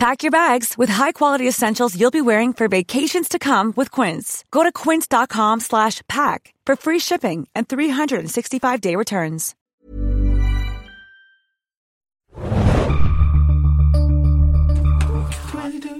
[0.00, 4.46] Pack your bags with high-quality essentials you'll be wearing for vacations to come with Quince.
[4.50, 9.54] Go to quince.com slash pack for free shipping and 365-day returns.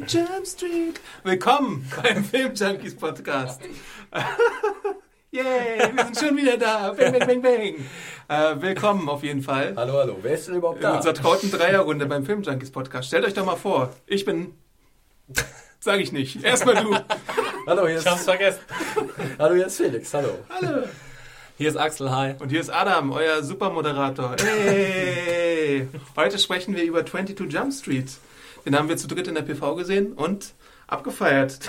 [0.06, 0.98] Jump Street.
[1.22, 3.60] Willkommen beim Film Junkies Podcast.
[5.32, 6.92] Yay, wir sind schon wieder da.
[6.92, 7.74] Bang, bang, bang, bang.
[8.28, 9.74] Äh, willkommen auf jeden Fall.
[9.76, 10.18] Hallo, hallo.
[10.22, 10.96] Wer ist denn überhaupt In da?
[10.96, 13.06] unserer trauten Dreierrunde beim Film Junkies Podcast.
[13.08, 14.54] Stellt euch doch mal vor, ich bin.
[15.78, 16.42] Sag ich nicht.
[16.42, 16.96] Erstmal du.
[17.66, 18.58] Hallo, hier ist, Ich hab's vergessen.
[19.38, 20.12] hallo, hier ist Felix.
[20.12, 20.30] Hallo.
[20.48, 20.82] Hallo.
[21.58, 22.34] Hier ist Axel, hi.
[22.40, 24.34] Und hier ist Adam, euer Supermoderator.
[24.42, 25.86] Hey.
[26.16, 28.10] Heute sprechen wir über 22 Jump Street.
[28.66, 30.54] Den haben wir zu dritt in der PV gesehen und
[30.88, 31.60] abgefeiert.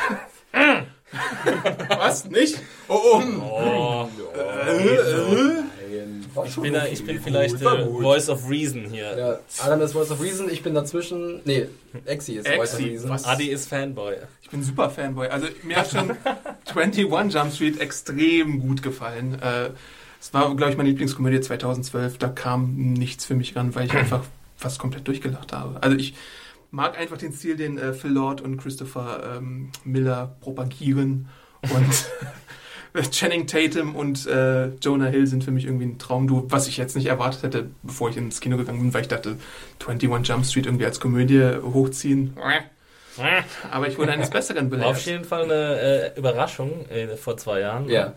[1.89, 2.25] Was?
[2.29, 2.57] Nicht?
[2.87, 4.07] Oh, oh.
[6.33, 9.17] Oh, Ich ich bin, ich bin vielleicht der Voice of Reason hier.
[9.17, 11.41] Ja, Adam ist Voice of Reason, ich bin dazwischen.
[11.43, 11.67] Nee,
[12.05, 13.09] Exi ist Voice of Exi, Reason.
[13.09, 13.25] was?
[13.25, 14.15] Adi ist Fanboy.
[14.41, 15.27] Ich bin super Fanboy.
[15.27, 16.11] Also mir hat schon
[16.75, 19.37] 21 Jump Street extrem gut gefallen.
[19.41, 19.71] Äh,
[20.21, 22.17] Es war, glaube ich, meine Lieblingskomödie 2012.
[22.19, 24.21] Da kam nichts für mich ran, weil ich einfach
[24.55, 25.81] fast komplett durchgelacht habe.
[25.81, 26.13] Also ich
[26.71, 31.27] mag einfach den Stil, den äh, Phil Lord und Christopher ähm, Miller propagieren.
[31.61, 36.77] Und Channing Tatum und äh, Jonah Hill sind für mich irgendwie ein Traumduo, was ich
[36.77, 39.37] jetzt nicht erwartet hätte, bevor ich ins Kino gegangen bin, weil ich dachte,
[39.85, 42.35] 21 Jump Street irgendwie als Komödie hochziehen.
[43.71, 45.05] Aber ich wurde eines Besseren War auf belehrt.
[45.05, 47.87] jeden Fall eine äh, Überraschung äh, vor zwei Jahren.
[47.89, 48.13] Ja.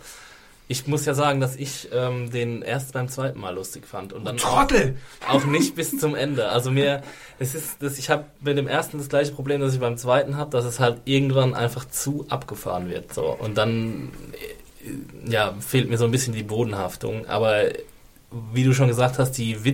[0.67, 4.25] Ich muss ja sagen, dass ich ähm, den erst beim zweiten Mal lustig fand und
[4.25, 4.97] dann Trottel!
[5.29, 6.49] auch nicht bis zum Ende.
[6.49, 7.03] Also mir,
[7.39, 10.37] es ist, das, ich habe mit dem ersten das gleiche Problem, das ich beim zweiten
[10.37, 13.13] habe, dass es halt irgendwann einfach zu abgefahren wird.
[13.13, 17.27] So und dann, äh, ja, fehlt mir so ein bisschen die Bodenhaftung.
[17.27, 17.65] Aber
[18.53, 19.65] wie du schon gesagt hast, die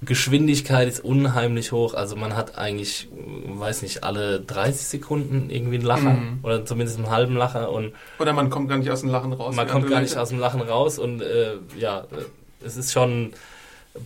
[0.00, 1.94] Witzgeschwindigkeit ist unheimlich hoch.
[1.94, 3.08] Also man hat eigentlich,
[3.46, 6.38] weiß nicht, alle 30 Sekunden irgendwie einen Lacher Mhm.
[6.42, 9.54] oder zumindest einen halben Lacher und Oder man kommt gar nicht aus dem Lachen raus.
[9.54, 13.32] man kommt gar nicht aus dem Lachen raus und äh, ja, äh, es ist schon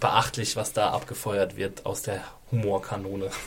[0.01, 2.21] beachtlich, was da abgefeuert wird aus der
[2.55, 3.31] Humorkanone.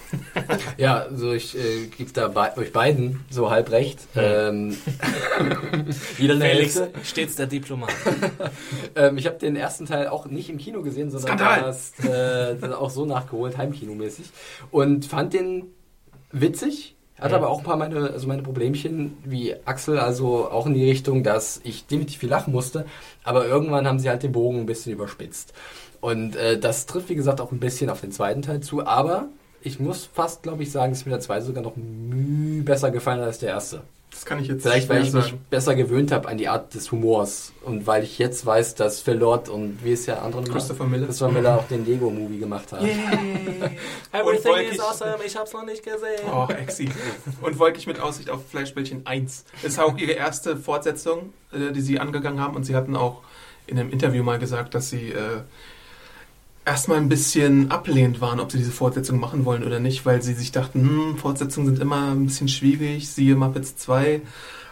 [0.78, 4.00] Ja, also ich äh, gebe da bei, euch beiden so halb recht.
[4.16, 4.78] Ähm,
[6.18, 7.00] jeder eine Felix, Hälfte.
[7.04, 7.90] stets der Diplomat.
[8.96, 12.74] Ähm, ich habe den ersten Teil auch nicht im Kino gesehen, sondern erst äh, dann
[12.74, 14.28] auch so nachgeholt, heimkinomäßig.
[14.72, 15.66] Und fand den
[16.32, 16.96] witzig.
[17.20, 20.88] Hat aber auch ein paar meine, also meine Problemchen wie Axel, also auch in die
[20.88, 22.86] Richtung, dass ich definitiv viel lachen musste.
[23.24, 25.54] Aber irgendwann haben sie halt den Bogen ein bisschen überspitzt.
[26.02, 28.86] Und äh, das trifft, wie gesagt, auch ein bisschen auf den zweiten Teil zu.
[28.86, 29.28] Aber
[29.62, 33.22] ich muss fast, glaube ich, sagen, dass mir der zweite sogar noch müh besser gefallen
[33.22, 33.82] als der erste.
[34.12, 35.46] Das kann ich jetzt Vielleicht, weil ich mich sagen.
[35.52, 39.14] besser gewöhnt habe an die Art des Humors und weil ich jetzt weiß, dass Phil
[39.16, 41.06] Lord und wie es ja andere Christopher Miller.
[41.06, 42.88] Christopher Miller auch den Lego-Movie gemacht haben.
[44.12, 44.72] Everything wolkig.
[44.74, 46.22] is awesome, ich hab's noch nicht gesehen.
[46.34, 46.90] Oh, Exi.
[47.42, 49.46] Und wolkig mit Aussicht auf Fleischbällchen 1.
[49.62, 52.56] Das ist auch ihre erste Fortsetzung, äh, die sie angegangen haben.
[52.56, 53.22] Und sie hatten auch
[53.68, 55.42] in einem Interview mal gesagt, dass sie äh,
[56.68, 60.34] erstmal ein bisschen ablehnend waren, ob sie diese Fortsetzung machen wollen oder nicht, weil sie
[60.34, 64.22] sich dachten, hm, Fortsetzungen sind immer ein bisschen schwierig, siehe Muppets 2.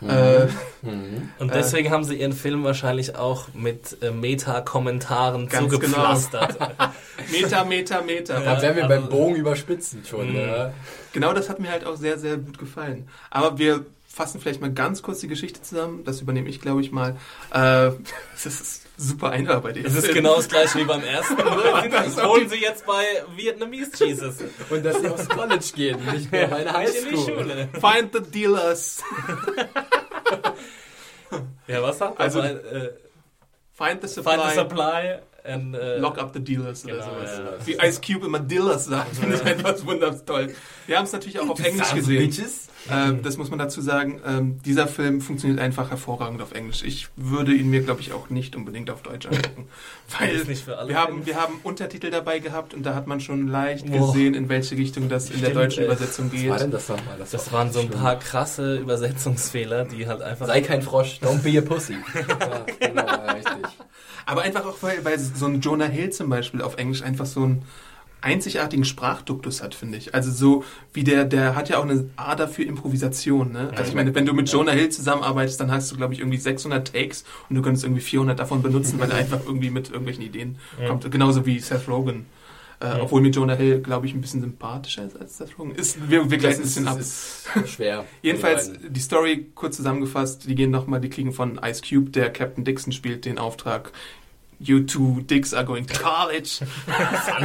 [0.01, 0.47] Äh,
[0.81, 1.29] Mhm.
[1.39, 5.73] Und deswegen haben sie ihren Film wahrscheinlich auch mit äh, Meta-Kommentaren Ganz genau.
[5.73, 6.59] zugepflastert.
[7.31, 8.39] Meter, Meter, Meter.
[8.41, 10.29] Da wären wir beim Bogen überspitzen schon.
[10.29, 10.35] Mhm.
[10.35, 10.73] Ne?
[11.13, 13.07] Genau das hat mir halt auch sehr, sehr gut gefallen.
[13.31, 16.03] Aber wir fassen vielleicht mal ganz kurz die Geschichte zusammen.
[16.03, 17.15] Das übernehme ich, glaube ich, mal.
[17.51, 17.91] Äh,
[18.33, 19.85] das ist super einfach bei dir.
[19.85, 21.35] Es ist genau das gleiche wie beim ersten.
[21.37, 23.03] Das ist Das holen sie jetzt bei
[23.35, 24.35] Vietnamese Jesus.
[24.69, 27.17] Und dass sie aufs College gehen, nicht mehr Nicht in die Highschool.
[27.17, 27.69] Schule.
[27.73, 29.03] Find the dealers.
[31.67, 32.93] Ja, was sagt Also, also, äh,
[33.73, 34.33] Find the supply.
[34.37, 37.31] Find the supply and äh, Lock up the dealers oder Genau, sowas.
[37.37, 37.65] ja.
[37.67, 40.53] Wie Ice Cube immer Dealers sagt, finde ich einfach wundertoll.
[40.87, 42.31] Wir haben es natürlich auch auf Englisch gesehen.
[42.91, 44.21] Ähm, das muss man dazu sagen.
[44.25, 46.83] Ähm, dieser Film funktioniert einfach hervorragend auf Englisch.
[46.83, 49.67] Ich würde ihn mir, glaube ich, auch nicht unbedingt auf Deutsch angucken.
[50.19, 53.07] Weil Ist nicht für alle wir, haben, wir haben Untertitel dabei gehabt und da hat
[53.07, 54.07] man schon leicht Boah.
[54.13, 55.85] gesehen, in welche Richtung das in der deutschen ey.
[55.87, 56.73] Übersetzung Was war denn geht.
[56.75, 57.15] das nochmal?
[57.17, 57.99] Das, Das war waren so ein schlimm.
[57.99, 60.45] paar krasse Übersetzungsfehler, die halt einfach.
[60.47, 61.93] Sei kein Frosch, don't be a pussy.
[62.15, 63.03] ja, genau,
[63.33, 63.55] richtig.
[64.27, 67.45] Aber einfach auch, weil, weil so ein Jonah Hill zum Beispiel auf Englisch einfach so
[67.45, 67.61] ein
[68.21, 70.15] einzigartigen Sprachduktus hat, finde ich.
[70.15, 70.63] Also so
[70.93, 73.51] wie der, der hat ja auch eine Ader für Improvisation.
[73.51, 73.69] Ne?
[73.75, 76.37] Also ich meine, wenn du mit Jonah Hill zusammenarbeitest, dann hast du, glaube ich, irgendwie
[76.37, 80.23] 600 Takes und du könntest irgendwie 400 davon benutzen, weil er einfach irgendwie mit irgendwelchen
[80.23, 80.87] Ideen Ja.
[80.89, 81.09] kommt.
[81.11, 82.25] Genauso wie Seth Rogen.
[82.81, 85.75] Äh, Obwohl mir Jonah Hill, glaube ich, ein bisschen sympathischer ist als Seth Rogen.
[85.75, 86.99] Ist, wir, wir gleichen ein bisschen ab.
[86.99, 88.05] ist schwer.
[88.21, 92.65] Jedenfalls, die Story kurz zusammengefasst, die gehen nochmal, die kriegen von Ice Cube, der Captain
[92.65, 93.93] Dixon spielt, den Auftrag,
[94.59, 96.61] you two dicks are going to college.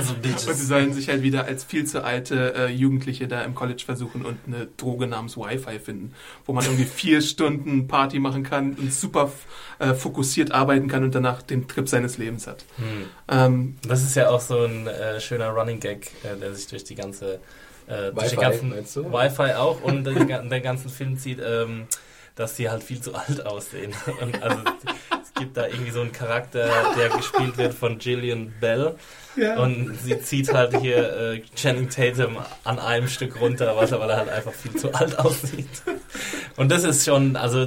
[0.47, 3.83] und sie sollen sich halt wieder als viel zu alte äh, Jugendliche da im College
[3.85, 6.15] versuchen und eine Droge namens Wi-Fi finden,
[6.47, 9.33] wo man irgendwie vier Stunden Party machen kann und super
[9.79, 12.65] äh, fokussiert arbeiten kann und danach den Trip seines Lebens hat.
[12.77, 13.07] Hm.
[13.29, 16.85] Ähm, Das ist ja auch so ein äh, schöner Running Gag, äh, der sich durch
[16.85, 17.41] die ganze
[17.87, 19.13] äh, durch Wi-Fi, den ganzen?
[19.13, 21.87] Wi-Fi auch und den, den ganzen Film zieht, ähm,
[22.37, 23.93] dass sie halt viel zu alt aussehen.
[24.21, 24.63] Und also
[25.41, 28.95] gibt da irgendwie so einen Charakter, der gespielt wird von Gillian Bell.
[29.59, 34.17] Und sie zieht halt hier äh, Channing Tatum an einem Stück runter, weil weil er
[34.19, 35.69] halt einfach viel zu alt aussieht.
[36.57, 37.67] Und das ist schon, also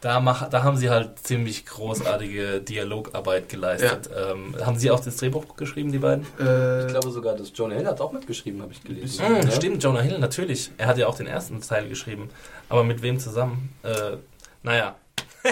[0.00, 4.10] da, mach, da haben sie halt ziemlich großartige Dialogarbeit geleistet.
[4.14, 6.26] Ähm, haben sie auch das Drehbuch geschrieben, die beiden?
[6.38, 9.24] äh, Ich glaube sogar, dass Jonah Hill hat auch mitgeschrieben, habe ich gelesen.
[9.28, 9.50] Mhm, Ja?
[9.50, 10.70] Stimmt, Jonah Hill, natürlich.
[10.78, 12.30] Er hat ja auch den ersten Teil geschrieben.
[12.68, 13.70] Aber mit wem zusammen?
[13.82, 14.16] Äh,
[14.62, 14.96] naja.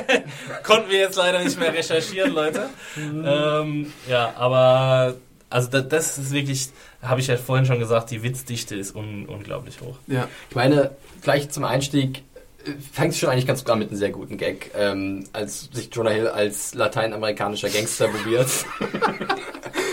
[0.63, 2.69] Konnten wir jetzt leider nicht mehr recherchieren, Leute.
[2.97, 5.15] ähm, ja, aber
[5.55, 6.71] also da, das ist wirklich,
[7.01, 9.97] habe ich ja vorhin schon gesagt, die Witzdichte ist un, unglaublich hoch.
[10.09, 10.29] ja.
[10.51, 10.91] Ich meine,
[11.23, 12.23] gleich zum Einstieg
[12.65, 15.69] äh, fängt es schon eigentlich ganz gut an mit einem sehr guten Gag, ähm, als
[15.73, 18.49] sich Jonah Hill als lateinamerikanischer Gangster probiert.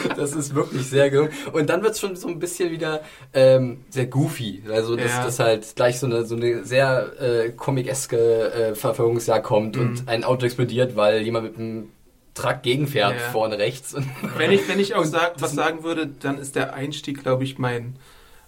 [0.15, 1.31] das ist wirklich sehr gelungen.
[1.53, 3.01] Und dann wird es schon so ein bisschen wieder
[3.33, 4.63] ähm, sehr goofy.
[4.69, 5.23] Also, dass Ja.
[5.25, 8.17] das halt gleich so eine, so eine sehr äh, comic-eske
[8.51, 9.81] äh, Verfolgungsjagd kommt Mhm.
[9.81, 11.89] und ein Auto explodiert, weil jemand mit einem
[12.33, 13.29] Truck gegenfährt Ja.
[13.31, 13.93] vorne rechts.
[13.93, 14.05] Und
[14.37, 17.57] Wenn ich, wenn ich auch sag, was sagen würde, dann ist der Einstieg, glaube ich,
[17.57, 17.95] mein,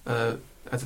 [0.05, 0.35] äh,
[0.71, 0.85] also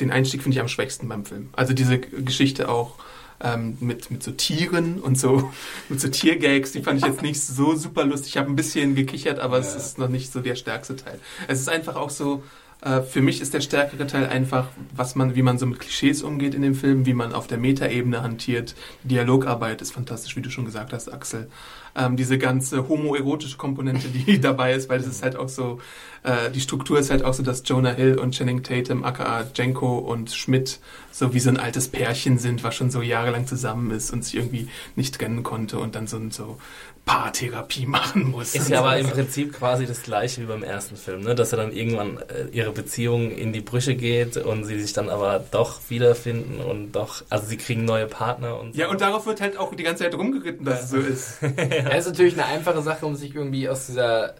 [0.00, 1.50] den Einstieg finde ich am schwächsten beim Film.
[1.52, 2.94] Also diese Geschichte auch
[3.42, 5.50] ähm, mit, mit so Tieren und so,
[5.88, 8.30] mit so Tiergags, die fand ich jetzt nicht so super lustig.
[8.30, 9.76] Ich habe ein bisschen gekichert, aber es Ja.
[9.78, 11.18] ist noch nicht so der stärkste Teil.
[11.48, 12.42] Es ist einfach auch so,
[12.82, 16.22] äh, für mich ist der stärkere Teil einfach, was man, wie man so mit Klischees
[16.22, 18.74] umgeht in dem Film, wie man auf der Metaebene hantiert.
[19.04, 21.48] Dialogarbeit ist fantastisch, wie du schon gesagt hast, Axel.
[21.96, 25.80] Ähm, diese ganze homoerotische Komponente, die dabei ist, weil es ist halt auch so,
[26.22, 29.98] äh, die Struktur ist halt auch so, dass Jonah Hill und Channing Tatum, aka Jenko
[29.98, 30.78] und Schmidt,
[31.10, 34.36] so wie so ein altes Pärchen sind, was schon so jahrelang zusammen ist und sich
[34.36, 36.58] irgendwie nicht trennen konnte und dann so, so
[37.04, 38.54] Paartherapie machen muss.
[38.54, 41.34] Ist ja aber im Prinzip quasi das gleiche wie beim ersten Film, ne?
[41.34, 45.08] dass er dann irgendwann äh, ihre Beziehung in die Brüche geht und sie sich dann
[45.08, 48.80] aber doch wiederfinden und doch, also sie kriegen neue Partner und so.
[48.80, 51.38] Ja, und darauf wird halt auch die ganze Zeit rumgeritten, dass es so ist.
[51.70, 54.34] Ja, ist natürlich eine einfache Sache, um sich irgendwie aus dieser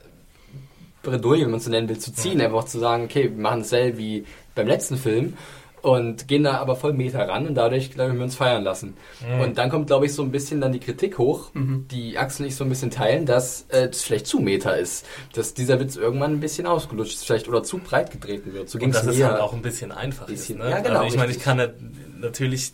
[1.02, 2.40] Bredouille, wenn man es so nennen will, zu ziehen.
[2.40, 4.24] Einfach zu sagen, okay, wir machen dasselbe wie
[4.54, 5.34] beim letzten Film
[5.82, 8.96] und gehen da aber voll Meter ran und dadurch, glaube ich, wir uns feiern lassen.
[9.42, 12.48] Und dann kommt, glaube ich, so ein bisschen dann die Kritik hoch, die Axel und
[12.48, 15.06] ich so ein bisschen teilen, dass äh, das vielleicht zu Meta ist.
[15.34, 18.68] Dass dieser Witz irgendwann ein bisschen ausgelutscht ist vielleicht oder zu breit getreten wird.
[18.68, 20.64] So Und dass es halt auch ein bisschen einfach Bisschen- ist.
[20.64, 20.70] Ne?
[20.70, 21.74] ja, genau, also ich meine, ich kann nat-
[22.20, 22.72] natürlich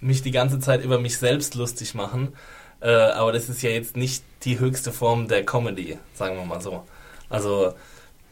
[0.00, 2.34] mich die ganze Zeit über mich selbst lustig machen,
[2.80, 6.60] äh, aber das ist ja jetzt nicht die höchste Form der Comedy, sagen wir mal
[6.60, 6.84] so.
[7.28, 7.72] Also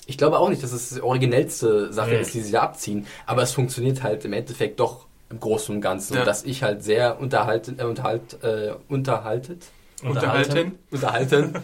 [0.07, 2.21] Ich glaube auch nicht, dass es die originellste Sache Mhm.
[2.21, 3.07] ist, die sie da abziehen.
[3.27, 6.15] Aber es funktioniert halt im Endeffekt doch im Großen und Ganzen.
[6.15, 6.21] Ja.
[6.21, 9.65] Und dass ich halt sehr unterhalten, äh, unterhalt, äh, unterhaltet,
[10.03, 10.79] Unterhalten.
[10.91, 11.55] unterhalten.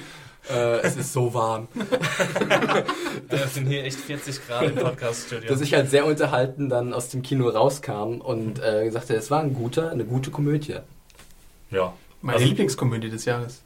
[0.50, 1.66] äh, es ist so warm.
[3.28, 5.48] Wir sind hier echt 40 Grad im Podcast-Studio.
[5.50, 9.30] Dass ich halt sehr unterhalten dann aus dem Kino rauskam und äh, gesagt habe, es
[9.30, 10.76] war ein guter, eine gute Komödie.
[11.70, 11.92] ja.
[12.20, 13.62] Meine Also- Lieblingskomödie des Jahres.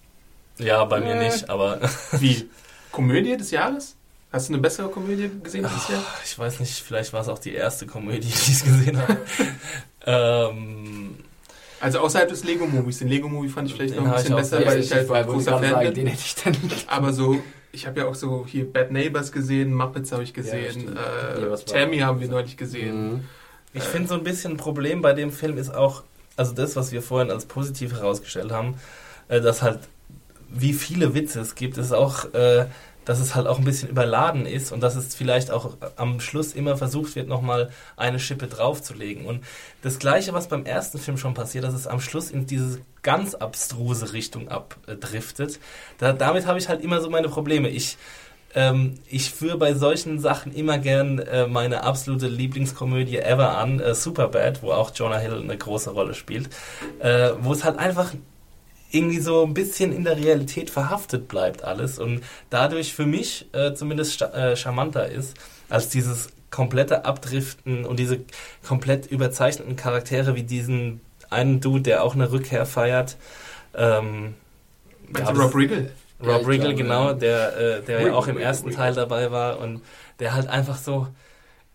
[0.58, 1.24] ja, bei mir Äh.
[1.26, 1.78] nicht, aber
[2.12, 2.48] Wie?
[2.90, 3.96] Komödie des Jahres?
[4.32, 6.02] Hast du eine bessere Komödie gesehen dieses Jahr?
[6.24, 9.18] ich weiß nicht, vielleicht war es auch die erste Komödie, die ich gesehen habe.
[10.06, 11.16] ähm,
[11.80, 12.98] Also außerhalb des Lego-Movies.
[13.00, 15.70] Den Lego-Movie fand ich vielleicht noch ein bisschen besser, weil ich halt wollte großer Fan
[15.70, 15.94] sagen, bin.
[15.94, 17.38] den hätte ich dann Aber so,
[17.72, 21.50] ich habe ja auch so hier Bad Neighbors gesehen, Muppets habe ich gesehen, äh, Ja,
[21.50, 23.12] war- Tammy haben wir neulich gesehen.
[23.14, 23.20] Mhm.
[23.74, 26.02] Ich finde so ein bisschen ein Problem bei dem Film ist auch,
[26.36, 28.74] also das, was wir vorhin als positiv herausgestellt haben,
[29.28, 29.78] äh, dass halt,
[30.50, 32.66] wie viele Witze es gibt, ist auch, äh,
[33.04, 36.52] dass es halt auch ein bisschen überladen ist und dass es vielleicht auch am Schluss
[36.52, 39.26] immer versucht wird, nochmal eine Schippe draufzulegen.
[39.26, 39.42] Und
[39.82, 43.34] das Gleiche, was beim ersten Film schon passiert, dass es am Schluss in diese ganz
[43.34, 45.58] abstruse Richtung abdriftet,
[45.98, 47.68] da, damit habe ich halt immer so meine Probleme.
[47.68, 47.96] Ich,
[48.54, 53.94] ähm, ich führe bei solchen Sachen immer gern äh, meine absolute Lieblingskomödie ever an, äh,
[53.94, 56.50] Superbad, wo auch Jonah Hill eine große Rolle spielt,
[57.00, 58.12] äh, wo es halt einfach
[58.92, 63.74] irgendwie so ein bisschen in der Realität verhaftet bleibt alles und dadurch für mich äh,
[63.74, 65.34] zumindest äh, charmanter ist
[65.68, 68.20] als dieses komplette Abdriften und diese
[68.66, 73.16] komplett überzeichneten Charaktere wie diesen einen Dude, der auch eine Rückkehr feiert.
[73.74, 74.34] Ähm,
[75.16, 75.90] ja, Rob Riggle?
[76.20, 79.80] Rob ja, Riggle, genau, der, äh, der ja auch im ersten Teil dabei war und
[80.20, 81.08] der halt einfach so,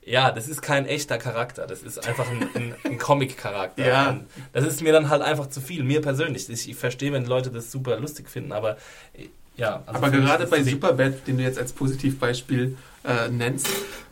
[0.07, 3.85] ja, das ist kein echter Charakter, das ist einfach ein, ein, ein Comic-Charakter.
[3.85, 4.19] Ja.
[4.53, 6.49] Das ist mir dann halt einfach zu viel, mir persönlich.
[6.49, 8.77] Ich, ich verstehe, wenn Leute das super lustig finden, aber
[9.57, 9.83] ja.
[9.85, 13.67] Also aber gerade bei Superbad, den du jetzt als Positivbeispiel äh, nennst,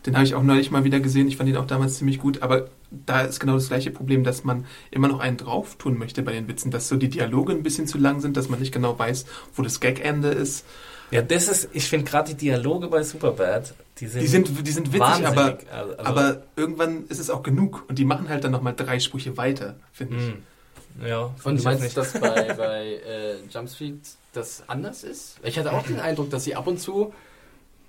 [0.06, 1.28] den habe ich auch neulich mal wieder gesehen.
[1.28, 4.44] Ich fand ihn auch damals ziemlich gut, aber da ist genau das gleiche Problem, dass
[4.44, 7.64] man immer noch einen drauf tun möchte bei den Witzen, dass so die Dialoge ein
[7.64, 9.26] bisschen zu lang sind, dass man nicht genau weiß,
[9.56, 10.66] wo das Gag-Ende ist.
[11.12, 14.72] Ja, das ist, ich finde gerade die Dialoge bei Superbad, die sind, die sind, die
[14.72, 18.52] sind witzig, aber, also, aber irgendwann ist es auch genug und die machen halt dann
[18.52, 20.24] nochmal drei Sprüche weiter, finde ich.
[20.24, 21.06] Mm.
[21.06, 24.00] Ja, und du meinst, dass bei, bei äh, Jump Street
[24.34, 25.38] das anders ist?
[25.44, 27.14] Ich hatte auch den Eindruck, dass sie ab und zu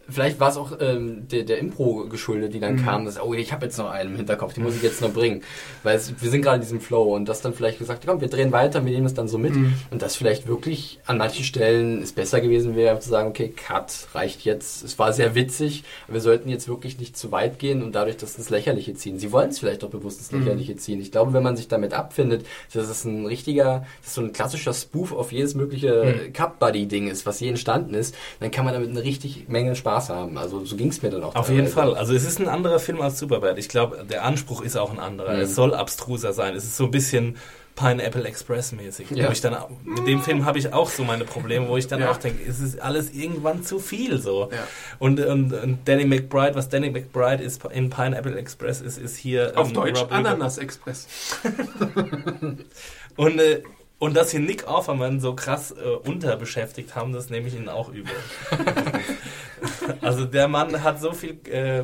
[0.09, 2.85] Vielleicht war es auch ähm, der, der Impro geschuldet, die dann mhm.
[2.85, 5.13] kam, dass, oh, ich habe jetzt noch einen im Hinterkopf, die muss ich jetzt noch
[5.13, 5.43] bringen.
[5.83, 8.29] Weil es, wir sind gerade in diesem Flow und das dann vielleicht gesagt, komm, wir
[8.29, 9.57] drehen weiter, wir nehmen es dann so mit.
[9.57, 9.75] Mhm.
[9.91, 14.09] Und das vielleicht wirklich an manchen Stellen es besser gewesen wäre, zu sagen, okay, Cut,
[14.15, 14.85] reicht jetzt.
[14.85, 18.17] Es war sehr witzig, aber wir sollten jetzt wirklich nicht zu weit gehen und dadurch
[18.17, 19.19] das ins Lächerliche ziehen.
[19.19, 20.45] Sie wollen es vielleicht auch bewusst ins mhm.
[20.45, 20.79] Lächerliche mhm.
[20.79, 21.01] ziehen.
[21.01, 24.73] Ich glaube, wenn man sich damit abfindet, dass es ein richtiger, dass so ein klassischer
[24.73, 26.33] Spoof auf jedes mögliche mhm.
[26.33, 30.11] Cup-Buddy-Ding ist, was je entstanden ist, dann kann man damit eine richtig Menge Spaß Spaß
[30.11, 30.39] haben.
[30.39, 31.35] Also so ging es mir dann auch.
[31.35, 31.95] Auf jeden Fall.
[31.95, 33.59] Also es ist ein anderer Film als Superbad.
[33.59, 35.35] Ich glaube, der Anspruch ist auch ein anderer.
[35.35, 35.41] Mhm.
[35.41, 36.55] Es soll abstruser sein.
[36.55, 37.37] Es ist so ein bisschen
[37.75, 39.11] Pineapple Express mäßig.
[39.11, 39.31] Ja.
[39.31, 42.11] Ich dann, mit dem Film habe ich auch so meine Probleme, wo ich dann ja.
[42.11, 44.49] auch denke, es ist alles irgendwann zu viel so.
[44.51, 44.67] Ja.
[44.99, 49.53] Und, und, und, Danny McBride, was Danny McBride ist in Pineapple Express ist, ist hier
[49.57, 51.07] auf ähm, Deutsch Rob Ananas Express.
[53.17, 53.63] und äh,
[53.99, 57.89] und dass sie Nick Offerman so krass äh, unterbeschäftigt haben, das nehme ich ihnen auch
[57.89, 58.13] übel.
[60.01, 61.83] also der Mann hat so viel äh,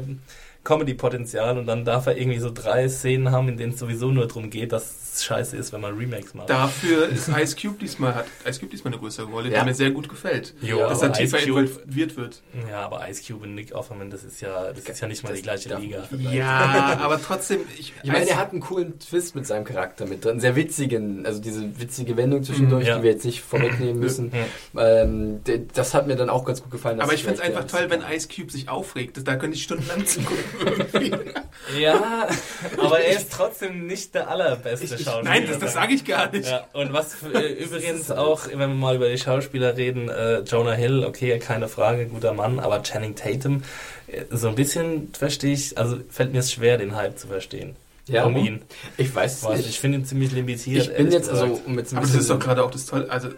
[0.65, 4.29] Comedy-Potenzial und dann darf er irgendwie so drei Szenen haben, in denen es sowieso nur
[4.29, 6.49] darum geht, dass scheiße ist, wenn man Remakes macht.
[6.49, 9.61] Dafür ist Ice Cube diesmal, hat Ice Cube diesmal eine größere Rolle, ja.
[9.61, 10.55] die mir sehr gut gefällt.
[10.63, 12.43] Jo, dass er tiefer involviert wird.
[12.71, 15.35] Ja, aber Ice Cube und Nick Offerman, das ist ja, das ist ja nicht mal
[15.35, 16.09] die gleiche Liga.
[16.31, 20.25] Ja, aber trotzdem, ich, ich meine, er hat einen coolen Twist mit seinem Charakter mit
[20.25, 22.97] drin, sehr witzigen, also diese witzige Wendung zwischendurch, ja.
[22.97, 24.33] die wir jetzt nicht vorwegnehmen müssen.
[24.77, 25.41] Ähm,
[25.75, 27.01] das hat mir dann auch ganz gut gefallen.
[27.01, 29.21] Aber ich finde es einfach toll, wenn Ice Cube sich aufregt.
[29.27, 30.52] Da könnte ich stundenlang zugucken.
[31.79, 32.29] ja,
[32.79, 35.23] aber er ist trotzdem nicht der allerbeste Schauspieler.
[35.23, 36.49] Nein, das, das sage ich gar nicht.
[36.49, 40.41] Ja, und was für, äh, übrigens auch, wenn wir mal über die Schauspieler reden, äh,
[40.41, 43.63] Jonah Hill, okay, keine Frage, guter Mann, aber Channing Tatum,
[44.07, 47.77] äh, so ein bisschen verstehe ich, also fällt mir es schwer, den Hype zu verstehen.
[48.09, 48.63] Ja, um ihn.
[48.97, 49.69] Ich weiß es nicht.
[49.69, 50.89] Ich finde ihn ziemlich limitiert.
[50.89, 53.09] Ich bin jetzt also mit Aber das ist doch gerade auch das Tolle.
[53.09, 53.29] Also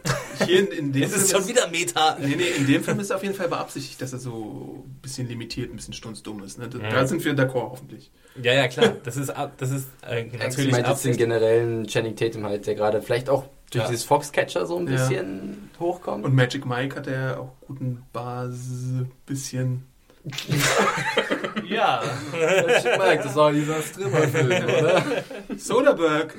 [0.46, 2.16] hier in, in dem Es ist schon wieder Meta.
[2.18, 5.00] Nee, nee, in dem Film ist es auf jeden Fall beabsichtigt, dass er so ein
[5.02, 6.58] bisschen limitiert, ein bisschen stunzdumm ist.
[6.58, 6.68] Ne?
[6.68, 6.82] Da, mhm.
[6.90, 8.10] da sind wir d'accord, hoffentlich.
[8.42, 8.96] Ja, ja, klar.
[9.04, 13.02] Das ist, das ist äh, natürlich meint jetzt den generellen Channing Tatum halt, der gerade
[13.02, 13.90] vielleicht auch durch ja.
[13.90, 15.80] dieses Foxcatcher so ein bisschen ja.
[15.80, 16.24] hochkommt.
[16.24, 19.84] Und Magic Mike hat ja auch guten Basis, bisschen
[21.66, 22.02] ja.
[22.32, 25.02] Das schmeckt, das war dieser Stripper-Film, oder?
[25.56, 26.34] Soderbergh.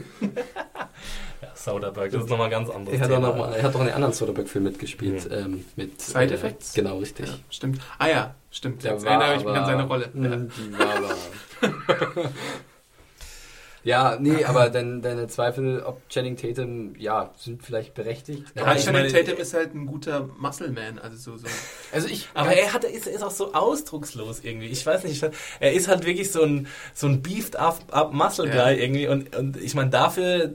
[1.41, 3.27] Ja, Soderbergh, das ist nochmal ganz anderes er hat, Thema.
[3.27, 5.29] Noch mal, er hat doch einen anderen Soderbergh-Film mitgespielt.
[5.29, 5.35] Mhm.
[5.35, 6.73] Ähm, mit, Side äh, Effects?
[6.73, 7.27] Genau, richtig.
[7.27, 7.79] Ja, stimmt.
[7.99, 8.83] Ah ja, stimmt.
[8.83, 10.09] Der Jetzt erinnere ich mich an seine Rolle.
[10.15, 10.35] Ja.
[10.37, 12.29] Die war aber
[13.85, 18.43] Ja, nee, aber dein, deine Zweifel, ob Channing Tatum, ja, sind vielleicht berechtigt.
[18.55, 21.45] Ja, ja Channing Tatum ist halt ein guter Muscle-Man, also so, so.
[21.93, 24.69] Also ich, aber er hat, ist, ist auch so ausdruckslos irgendwie.
[24.69, 25.23] Ich weiß nicht,
[25.59, 28.71] er ist halt wirklich so ein, so ein beefed up, up Muscle Guy ja.
[28.71, 30.53] irgendwie und, und ich meine, dafür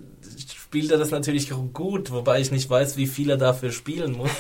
[0.49, 4.31] spielt er das natürlich gut, wobei ich nicht weiß, wie viel er dafür spielen muss.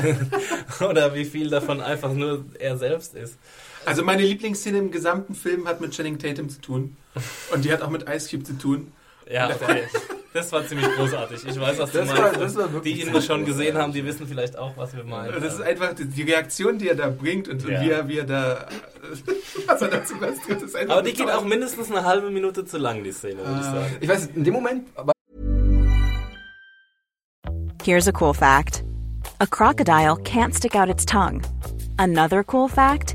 [0.80, 3.38] Oder wie viel davon einfach nur er selbst ist.
[3.86, 6.96] Also meine Lieblingsszene im gesamten Film hat mit Channing Tatum zu tun.
[7.52, 8.92] Und die hat auch mit Ice Cube zu tun.
[9.30, 9.84] Ja, okay.
[10.34, 11.46] Das war ziemlich großartig.
[11.46, 12.56] Ich weiß, was du das meinst.
[12.56, 15.40] War, die ihn schon gesehen haben, die wissen vielleicht auch, was wir meinen.
[15.40, 17.80] Das ist einfach die Reaktion, die er da bringt und, ja.
[17.80, 18.66] wie, er, wie er da.
[19.66, 20.96] was er dazu leistet, ist einfach.
[20.96, 23.74] Aber die geht auch mindestens eine halbe Minute zu lang, die Szene, würde ich ah.
[23.74, 23.96] sagen.
[24.00, 24.88] Ich weiß, in dem Moment.
[24.96, 25.12] Aber
[27.84, 28.82] Here's a cool fact:
[29.38, 31.42] A crocodile can't stick out its tongue.
[31.96, 33.14] Another cool fact.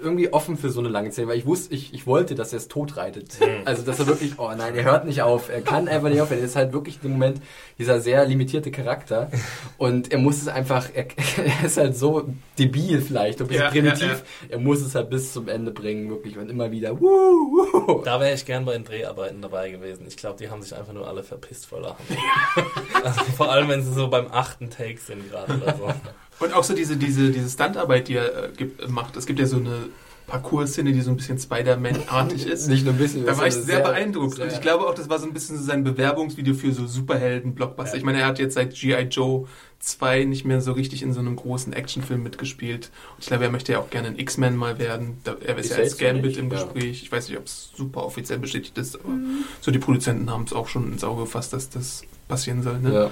[0.00, 2.58] irgendwie offen für so eine lange Szene, weil ich wusste, ich, ich wollte, dass er
[2.58, 3.38] es tot reitet.
[3.64, 6.40] Also, dass er wirklich, oh nein, er hört nicht auf, er kann einfach nicht aufhören.
[6.40, 7.40] Er ist halt wirklich im Moment
[7.78, 9.30] dieser sehr limitierte Charakter
[9.78, 13.70] und er muss es einfach, er, er ist halt so debil vielleicht, ein bisschen Ja,
[13.70, 14.02] primitiv.
[14.02, 14.20] ja, ja.
[14.50, 18.02] Er muss es halt bis zum Ende bringen, wirklich und immer wieder, wuh, wuh.
[18.04, 20.04] Da wäre ich gern bei den Dreharbeiten dabei gewesen.
[20.08, 22.04] Ich glaube, die haben sich einfach nur alle verpisst vor Lachen.
[23.04, 25.92] also, vor allem, wenn sie so beim achten Take sind gerade oder so.
[26.38, 29.16] Und auch so diese, diese, diese Stuntarbeit, die er äh, gibt, äh, macht.
[29.16, 29.88] Es gibt ja so eine
[30.26, 32.66] Parcours-Szene, die so ein bisschen Spider-Man-artig ist.
[32.68, 33.24] Nicht nur ein bisschen.
[33.24, 34.38] Da war ich sondern sehr, beeindruckt.
[34.40, 36.86] Und sehr- ich glaube auch, das war so ein bisschen so sein Bewerbungsvideo für so
[36.86, 37.92] Superhelden-Blockbuster.
[37.94, 37.98] Ja.
[37.98, 39.02] Ich meine, er hat jetzt seit G.I.
[39.04, 39.46] Joe
[39.78, 42.90] 2 nicht mehr so richtig in so einem großen Actionfilm mitgespielt.
[43.16, 45.18] Und ich glaube, er möchte ja auch gerne ein X-Men mal werden.
[45.24, 46.38] Da, er ist Ist ja als jetzt Gambit nicht?
[46.38, 46.62] im Ja.
[46.62, 47.02] Gespräch.
[47.02, 49.14] Ich weiß nicht, ob es super offiziell bestätigt ist, aber
[49.60, 52.80] so die Produzenten haben es auch schon ins Auge gefasst, dass das passieren soll.
[52.80, 52.92] Ne?
[52.92, 53.10] Ja.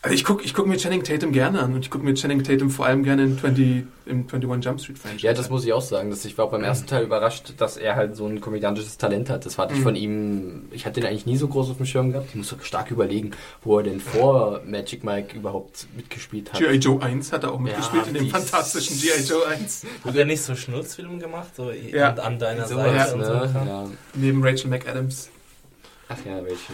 [0.00, 2.44] Also ich gucke ich guck mir Channing Tatum gerne an und ich gucke mir Channing
[2.44, 5.26] Tatum vor allem gerne in 20, im 21 Jump Street Franchise.
[5.26, 6.10] Ja, das muss ich auch sagen.
[6.10, 9.28] Dass ich war auch beim ersten Teil überrascht, dass er halt so ein komödiantisches Talent
[9.28, 9.44] hat.
[9.44, 9.82] Das hatte ich Mhm.
[9.84, 12.28] von ihm, ich hatte den eigentlich nie so groß auf dem Schirm gehabt.
[12.30, 13.32] Ich muss stark überlegen,
[13.64, 16.60] wo er denn vor Magic Mike überhaupt mitgespielt hat.
[16.60, 16.76] G.I.
[16.76, 19.24] Joe 1 hat er auch mitgespielt in dem fantastischen G.I.
[19.28, 19.84] Joe 1.
[20.04, 21.56] Hat er nicht so Schnurzfilm gemacht?
[21.56, 22.10] So Ja.
[22.10, 23.26] an, an deiner Seite und ne?
[23.26, 23.32] so?
[23.68, 23.86] ja.
[24.14, 25.30] Neben Rachel McAdams.
[26.10, 26.72] Ach ja, welche.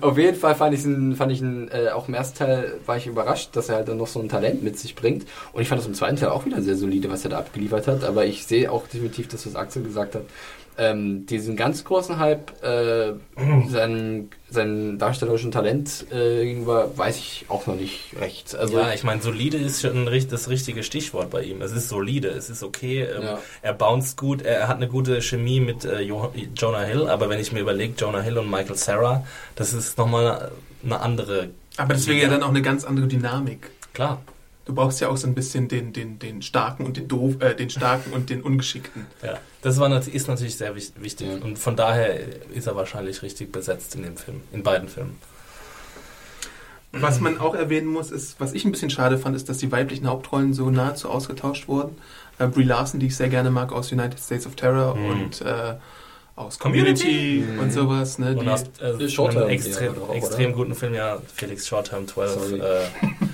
[0.00, 0.80] Auf jeden Fall fand ich
[1.16, 4.06] fand ich äh, auch im ersten Teil war ich überrascht, dass er halt dann noch
[4.06, 5.26] so ein Talent mit sich bringt.
[5.52, 7.86] Und ich fand das im zweiten Teil auch wieder sehr solide, was er da abgeliefert
[7.88, 8.04] hat.
[8.04, 10.22] Aber ich sehe auch definitiv das, was Axel gesagt hat.
[10.78, 13.12] Ähm, diesen ganz großen Hype, äh,
[13.68, 18.54] sein, sein darstellerischen Talent äh, gegenüber, weiß ich auch noch nicht recht.
[18.56, 21.60] Also, ja, ich meine, solide ist schon das richtige Stichwort bei ihm.
[21.60, 23.38] Es ist solide, es ist okay, ähm, Ja.
[23.60, 27.38] er bounced gut, er hat eine gute Chemie mit äh, Jo- Jonah Hill, aber wenn
[27.38, 29.26] ich mir überlege, Jonah Hill und Michael Sarah,
[29.56, 30.52] das ist nochmal
[30.84, 31.50] eine andere.
[31.76, 33.70] Aber deswegen ja dann auch eine ganz andere Dynamik.
[33.92, 34.22] Klar,
[34.64, 37.54] Du brauchst ja auch so ein bisschen den, den, den Starken und den Doof, äh,
[37.54, 39.06] den Starken und den Ungeschickten.
[39.22, 39.38] ja.
[39.60, 41.44] Das war, ist natürlich sehr wich- wichtig Ja.
[41.44, 42.18] und von daher
[42.52, 45.18] ist er wahrscheinlich richtig besetzt in dem Film, in beiden Filmen.
[46.94, 49.72] Was man auch erwähnen muss, ist, was ich ein bisschen schade fand, ist, dass die
[49.72, 51.96] weiblichen Hauptrollen so nahezu ausgetauscht wurden.
[52.38, 55.06] Äh, Brie Larson, die ich sehr gerne mag aus United States of Terror Mhm.
[55.10, 55.74] und äh,
[56.36, 57.58] aus Community, Mhm.
[57.58, 58.18] und sowas.
[58.18, 60.14] Ne, Und die, aus äh, einem extrem, oder?
[60.14, 62.60] extrem guten Film, ja, Felix Short-Term 12, Sorry.
[62.60, 62.80] äh,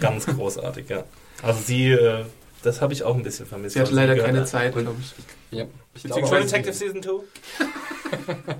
[0.00, 1.04] ganz großartig, ja.
[1.42, 2.24] Also sie, äh,
[2.62, 3.74] das habe ich auch ein bisschen vermisst.
[3.74, 4.48] sie hatte weil leider keine hat.
[4.48, 5.56] Zeit, glaube ich.
[5.58, 6.02] ja, ich
[6.40, 7.12] Detective Season 2?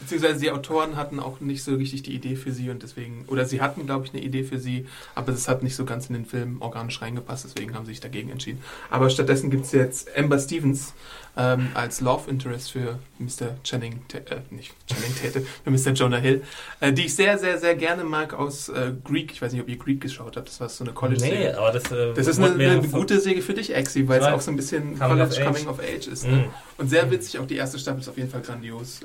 [0.00, 3.44] Beziehungsweise die Autoren hatten auch nicht so richtig die Idee für sie und deswegen, oder
[3.44, 6.14] sie hatten, glaube ich, eine Idee für sie, aber es hat nicht so ganz in
[6.14, 8.62] den Film organisch reingepasst, deswegen haben sie sich dagegen entschieden.
[8.90, 10.94] Aber stattdessen gibt es jetzt Amber Stevens
[11.36, 13.56] ähm, als Love Interest für Mr.
[13.62, 15.92] Channing, äh, nicht Channing Tatum, für Mr.
[15.94, 16.42] Jonah Hill,
[16.80, 19.30] äh, die ich sehr, sehr, sehr gerne mag aus äh, Greek.
[19.32, 21.58] Ich weiß nicht, ob ihr Greek geschaut habt, das war so eine Nee, College-Serie.
[21.58, 24.40] aber das, äh, Das ist eine, eine gute Säge für dich, Exi, weil es auch
[24.40, 25.44] so ein bisschen Coming College of Age.
[25.44, 26.26] Coming of Age ist.
[26.26, 26.32] Ne?
[26.32, 26.44] Mhm.
[26.78, 29.00] Und sehr witzig, auch die erste Staffel ist auf jeden Fall grandios.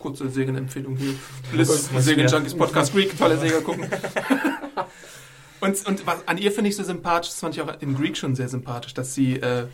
[0.00, 1.14] Kurze Serienempfehlung hier.
[1.52, 3.88] Bliss, ich- Junkies Podcast Greek, tolle Serie gucken.
[5.60, 8.16] und und was, an ihr finde ich so sympathisch, das fand ich auch in Greek
[8.16, 9.66] schon sehr sympathisch, dass sie äh,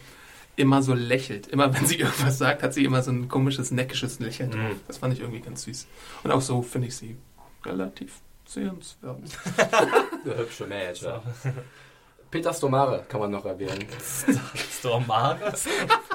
[0.57, 1.47] immer so lächelt.
[1.47, 4.51] Immer wenn sie irgendwas sagt, hat sie immer so ein komisches, neckisches Lächeln.
[4.51, 4.81] Mhm.
[4.89, 5.87] Das fand ich irgendwie ganz süß.
[6.25, 7.17] Und auch so finde ich sie
[7.65, 8.12] relativ
[8.47, 9.19] sehenswert.
[10.25, 11.12] der hübsche Mädchen.
[12.31, 13.87] Peter Stomare kann man noch erwähnen.
[14.79, 15.53] Stormare?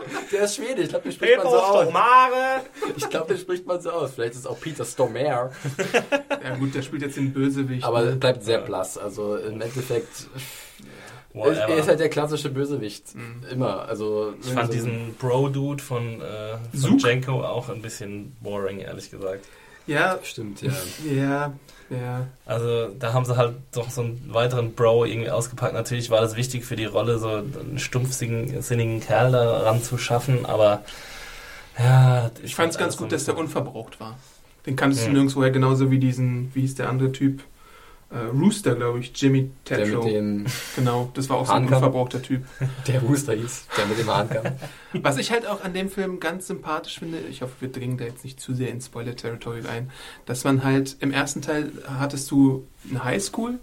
[0.32, 1.82] Der ist schwedisch, ich glaube, den spricht man so aus.
[1.84, 2.62] Stormare!
[2.96, 4.12] Ich glaube, den spricht man so aus.
[4.16, 5.52] Vielleicht ist es auch Peter Stormare.
[6.44, 7.84] Ja gut, der spielt jetzt den Bösewicht.
[7.84, 8.10] Aber ne?
[8.12, 8.98] es bleibt sehr blass.
[8.98, 10.28] Also im Endeffekt,
[11.34, 11.68] er Whatever.
[11.70, 13.16] er ist halt der klassische Bösewicht.
[13.16, 13.44] Mhm.
[13.52, 13.88] Immer.
[13.88, 16.98] Also, ich fand so- diesen Bro-Dude von, äh, von.
[16.98, 19.46] Jenko auch ein bisschen boring, ehrlich gesagt.
[19.88, 20.72] ja, Stimmt, ja.
[21.10, 21.54] ja,
[21.91, 22.27] ja.
[22.45, 25.73] Also da haben sie halt doch so einen weiteren Bro irgendwie ausgepackt.
[25.73, 30.45] Natürlich war das wichtig für die Rolle, so einen stumpfsinnigen sinnigen Kerl daran zu schaffen,
[30.45, 30.84] aber
[31.77, 32.32] ja...
[32.43, 34.17] Ich fand es ganz gut, dass der unverbraucht war.
[34.65, 35.13] Den kanntest du Mhm.
[35.13, 37.43] nirgendwoher, genauso wie diesen, wie hieß der andere Typ?
[38.12, 40.04] Äh, Rooster, glaube ich, Jimmy Der Tatro.
[40.04, 40.45] mit dem,
[40.76, 41.76] Genau, das war auch so ein Hahnkamm.
[41.78, 42.43] unverbrauchter Typ.
[42.88, 44.43] der Rooster hieß, der mit dem Hahn kam.
[45.02, 48.04] Was ich halt auch an dem Film ganz sympathisch finde, ich hoffe, wir dringen da
[48.04, 49.89] jetzt nicht zu sehr in Spoiler-Territory ein,
[50.26, 53.60] dass man halt im ersten Teil hattest du eine Highschool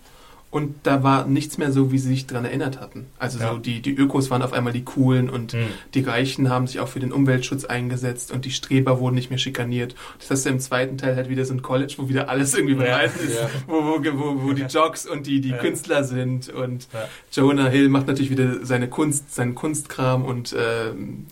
[0.51, 3.05] und da war nichts mehr so, wie sie sich dran erinnert hatten.
[3.19, 3.53] Also Ja.
[3.53, 5.67] so die, die Ökos waren auf einmal die Coolen und Hm.
[5.93, 9.39] die Reichen haben sich auch für den Umweltschutz eingesetzt und die Streber wurden nicht mehr
[9.39, 9.95] schikaniert.
[10.19, 12.77] Das hast du im zweiten Teil halt wieder so ein College, wo wieder alles irgendwie
[12.77, 12.81] Ja.
[12.83, 13.51] behalten ist, Ja.
[13.67, 15.59] wo, wo, wo, wo die Jocks und die, die Ja.
[15.59, 17.09] Künstler sind und Ja.
[17.31, 21.27] Jonah Hill macht natürlich wieder seine Kunst, seinen Kunstkram und ähm,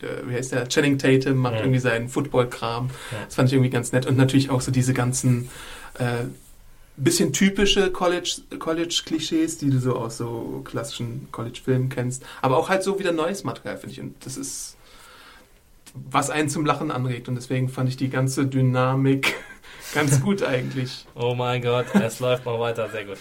[0.00, 0.68] äh, wie heißt der?
[0.68, 1.60] Channing Tatum macht Ja.
[1.62, 2.90] irgendwie seinen Football-Kram.
[3.10, 3.18] Ja.
[3.24, 5.48] Das fand ich irgendwie ganz nett und natürlich auch so diese ganzen
[5.98, 6.24] äh,
[6.96, 12.24] bisschen typische College, College-Klischees, die du so aus so klassischen College-Filmen kennst.
[12.42, 14.00] Aber auch halt so wieder neues Material, finde ich.
[14.00, 14.76] Und das ist,
[15.94, 17.28] was einen zum Lachen anregt.
[17.28, 19.34] Und deswegen fand ich die ganze Dynamik
[19.94, 21.04] ganz gut eigentlich.
[21.14, 23.18] Oh mein Gott, es läuft mal weiter, sehr gut.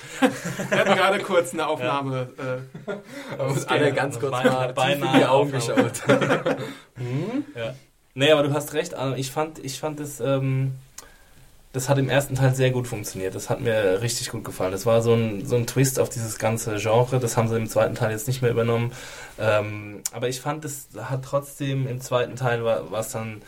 [0.69, 2.29] Wir hatten gerade kurz eine Aufnahme.
[2.37, 2.91] Äh,
[3.37, 5.89] Aber uns alle ganz kurz Beinahe- mal tief in beinahe die Augen Aufnahme.
[5.89, 6.57] geschaut.
[7.55, 7.73] Ja.
[8.15, 9.15] Nee, aber du hast recht, Arno.
[9.15, 10.73] Ich fand, ich fand es, ähm,
[11.73, 13.33] das hat im ersten Teil sehr gut funktioniert.
[13.33, 14.71] Das hat mir richtig gut gefallen.
[14.71, 17.19] Das war so ein, so ein Twist auf dieses ganze Genre.
[17.19, 18.91] Das haben sie im zweiten Teil jetzt nicht mehr übernommen.
[19.39, 23.41] Ähm, aber ich fand, es hat trotzdem im zweiten Teil war es dann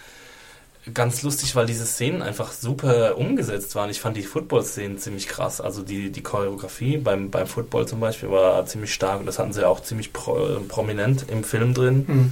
[0.94, 3.90] ganz lustig, weil diese Szenen einfach super umgesetzt waren.
[3.90, 5.60] Ich fand die Football-Szenen ziemlich krass.
[5.62, 9.54] Also die, die Choreografie beim, beim Football zum Beispiel war ziemlich stark und das hatten
[9.54, 12.04] sie auch ziemlich pro, prominent im Film drin.
[12.08, 12.32] hm.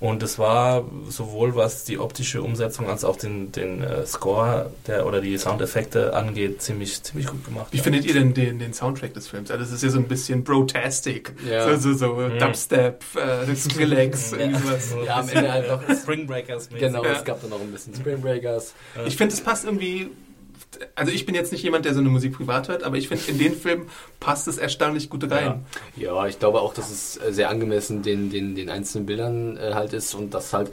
[0.00, 5.06] Und es war sowohl was die optische Umsetzung als auch den, den äh, Score der,
[5.06, 7.68] oder die Soundeffekte angeht, ziemlich, ziemlich gut gemacht.
[7.70, 7.82] Wie ja.
[7.84, 9.50] findet ihr denn den, den Soundtrack des Films?
[9.50, 11.32] Also das ist ja so ein bisschen brotastic.
[11.48, 11.78] Ja.
[11.78, 12.38] So, so, so Mhm.
[12.38, 14.50] Dubstep, äh, Skrillex, Ja.
[15.06, 16.86] Ja, am Ende halt noch- Spring Breakers mäßig.
[16.88, 17.12] Genau, Ja.
[17.12, 18.74] es gab dann noch ein bisschen Spring Breakers.
[19.06, 20.10] Ich finde, es passt irgendwie.
[20.96, 23.22] Also ich bin jetzt nicht jemand, der so eine Musik privat hört, aber ich finde,
[23.28, 23.86] in den Film
[24.18, 25.64] passt es erstaunlich gut rein.
[25.94, 29.74] Ja, ich glaube auch, dass es äh, sehr angemessen den, den, den einzelnen Bildern äh,
[29.74, 30.72] halt ist und das halt.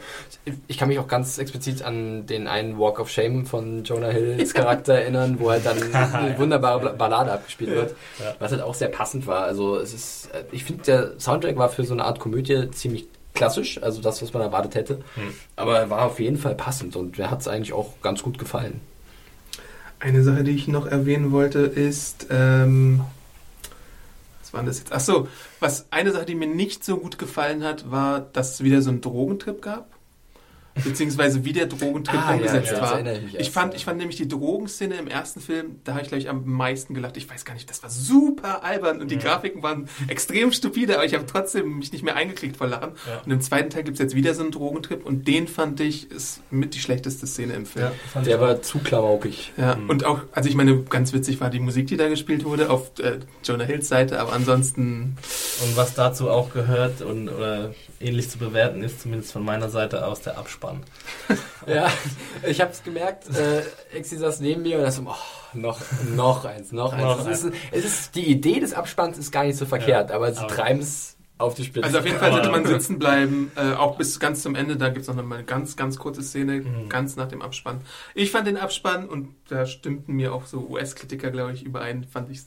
[0.68, 4.54] Ich kann mich auch ganz explizit an den einen Walk of Shame von Jonah Hills
[4.56, 8.34] Charakter erinnern, wo halt dann eine wunderbare Ballade abgespielt wird, Ja.
[8.40, 9.44] was halt auch sehr passend war.
[9.44, 13.08] Also es ist, äh, ich finde, der Soundtrack war für so eine Art Komödie ziemlich
[13.34, 15.34] klassisch, also das, was man erwartet hätte, Hm.
[15.56, 18.38] aber er war auf jeden Fall passend und mir hat es eigentlich auch ganz gut
[18.38, 18.82] gefallen.
[20.00, 23.02] Eine Sache, die ich noch erwähnen wollte, ist, ähm,
[24.42, 24.92] was war das jetzt?
[24.92, 25.28] Ach so,
[25.60, 28.90] was eine Sache, die mir nicht so gut gefallen hat, war, dass es wieder so
[28.90, 29.91] einen Drogentrip gab.
[30.84, 33.06] Beziehungsweise wie der Drogentrip Ah, ja, umgesetzt ja, das war.
[33.06, 33.78] ich ich, fand, ja.
[33.78, 37.18] ich fand nämlich die Drogenszene im ersten Film, da habe ich gleich am meisten gelacht.
[37.18, 41.06] Ich weiß gar nicht, das war super albern und die Grafiken waren extrem stupide, aber
[41.06, 42.92] ich habe trotzdem mich nicht mehr eingeklickt vor Lachen.
[43.08, 43.22] Ja.
[43.26, 46.10] Und im zweiten Teil gibt es jetzt wieder so einen Drogentrip und den fand ich
[46.12, 47.86] ist mit die schlechteste Szene im Film.
[47.86, 49.54] Ja, fand Der ich war zu klamaukig.
[49.58, 49.90] Ja, Mhm.
[49.90, 52.92] und auch, also ich meine, ganz witzig war die Musik, die da gespielt wurde, auf
[53.00, 55.18] äh, Jonah Hills Seite, aber ansonsten,
[55.64, 60.06] Und was dazu auch gehört und oder ähnlich zu bewerten ist, zumindest von meiner Seite
[60.06, 60.84] aus, der Abspann.
[61.68, 61.92] Ja,
[62.42, 63.26] ich habe es gemerkt.
[63.38, 63.62] Äh,
[63.96, 65.14] Exi saß neben mir und er so, oh,
[65.54, 65.80] noch,
[66.16, 67.04] noch eins, noch eins.
[67.04, 70.16] Noch es, ist, es ist, die Idee des Abspanns ist gar nicht so verkehrt, Ja,
[70.16, 71.86] aber sie treiben es auf die Spitze.
[71.86, 74.90] also auf jeden Fall sollte man sitzen bleiben, äh, auch bis ganz zum Ende, da
[74.90, 76.90] gibt es noch eine ganz, ganz kurze Szene, Mhm.
[76.90, 77.82] ganz nach dem Abspann.
[78.16, 82.30] Ich fand den Abspann, und da stimmten mir auch so US-Kritiker, glaube ich, überein, fand
[82.30, 82.40] ich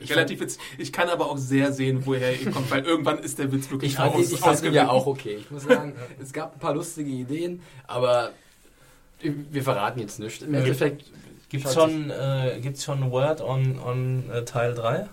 [0.00, 0.60] Ich relativ witzig.
[0.78, 3.92] Ich kann aber auch sehr sehen, woher er kommt, weil irgendwann ist der Witz wirklich
[3.92, 5.36] ich fand, aus, ich fand ihn ja auch okay.
[5.40, 8.30] Ich muss sagen, es gab ein paar lustige Ideen, aber
[9.22, 10.42] wir verraten jetzt nichts.
[10.42, 10.60] Im Ja.
[10.60, 11.04] Endeffekt
[11.50, 15.08] Gibt es schon, äh, gibt's schon Word on, on äh, Teil 3?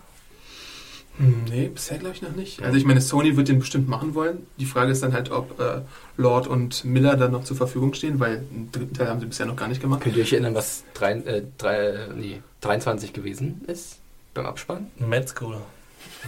[1.18, 2.62] Hm, Nee, bisher glaube ich noch nicht.
[2.62, 4.46] Also ich meine, Sony wird den bestimmt machen wollen.
[4.58, 5.80] Die Frage ist dann halt, ob äh,
[6.16, 9.46] Lord und Miller dann noch zur Verfügung stehen, weil einen dritten Teil haben sie bisher
[9.46, 10.00] noch gar nicht gemacht.
[10.02, 13.98] Könnt ihr euch erinnern, was drei, äh, drei, nee, 23 gewesen ist
[14.34, 14.86] beim Abspann?
[15.26, 15.56] School.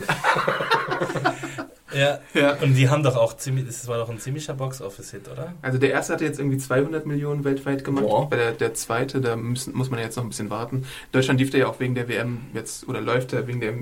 [1.95, 2.55] ja, Ja.
[2.61, 5.55] und die haben doch auch ziemlich, das war doch ein ziemlicher Box-Office-Hit, oder?
[5.63, 8.05] Also der erste hatte jetzt irgendwie 200 Millionen weltweit gemacht.
[8.05, 8.29] Boah.
[8.31, 10.77] Bei der, der zweite, da müssen, muss man ja jetzt noch ein bisschen warten.
[10.79, 13.75] In Deutschland lief der ja auch wegen der WM jetzt, oder läuft der wegen der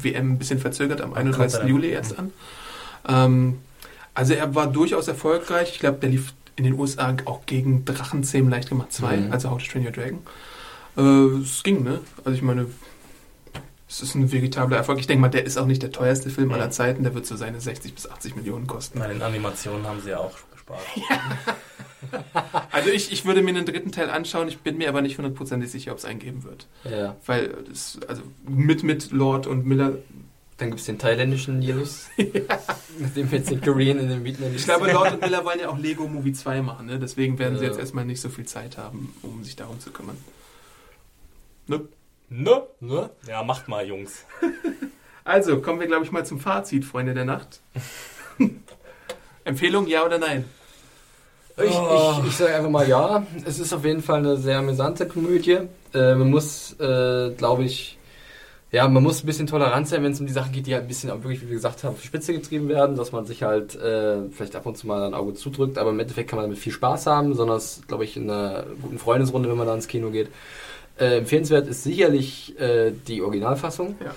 [0.00, 1.54] WM ein bisschen verzögert am Wann kommt 31.
[1.54, 1.68] er denn?
[1.74, 2.32] Juli erst an.
[3.08, 3.58] Ähm,
[4.14, 5.70] also er war durchaus erfolgreich.
[5.74, 9.32] Ich glaube, der lief in den USA auch gegen Drachenzähmen leicht gemacht 2, Mhm.
[9.32, 10.18] also How to Train Your Dragon.
[10.96, 12.00] Äh, es ging, ne?
[12.24, 12.66] Also ich meine,
[13.88, 14.98] es ist ein veritabler Erfolg.
[15.00, 17.02] Ich denke mal, der ist auch nicht der teuerste Film aller Zeiten.
[17.04, 18.98] Der wird so seine 60 bis 80 Millionen kosten.
[18.98, 20.80] Nein, in Animationen haben sie ja auch gespart.
[22.70, 24.46] Also ich, ich würde mir einen dritten Teil anschauen.
[24.46, 26.68] Ich bin mir aber nicht hundertprozentig sicher, ob es einen geben wird.
[26.88, 27.16] Ja.
[27.26, 29.98] Weil das, also mit, mit Lord und Miller.
[30.58, 34.56] Dann gibt es den thailändischen Nilus, mit dem wir jetzt den Korean in den Vietnamesen.
[34.58, 36.86] Ich glaube, Lord und Miller wollen ja auch Lego Movie 2 machen.
[36.86, 36.98] Ne?
[37.00, 37.70] Deswegen werden sie Ja.
[37.70, 40.16] jetzt erstmal nicht so viel Zeit haben, um sich darum zu kümmern.
[41.66, 41.80] Ne?
[42.30, 42.62] Ne?
[42.80, 43.10] Ne?
[43.26, 44.24] Ja, macht mal, Jungs.
[45.24, 47.60] Also, kommen wir, glaube ich, mal zum Fazit, Freunde der Nacht.
[49.44, 50.46] Empfehlung, ja oder nein?
[51.62, 52.14] Ich, Oh.
[52.22, 53.26] ich, ich sage einfach mal ja.
[53.44, 55.58] Es ist auf jeden Fall eine sehr amüsante Komödie.
[55.92, 57.98] Äh, man muss, äh, glaube ich,
[58.70, 60.84] ja, man muss ein bisschen tolerant sein, wenn es um die Sachen geht, die halt
[60.84, 63.26] ein bisschen, auch wirklich, wie wir gesagt haben, auf die Spitze getrieben werden, dass man
[63.26, 66.38] sich halt äh, vielleicht ab und zu mal ein Auge zudrückt, aber im Endeffekt kann
[66.38, 69.74] man damit viel Spaß haben, besonders, glaube ich, in einer guten Freundesrunde, wenn man da
[69.74, 70.28] ins Kino geht.
[70.98, 73.96] Äh, empfehlenswert ist sicherlich äh, die Originalfassung.
[74.04, 74.14] Ja.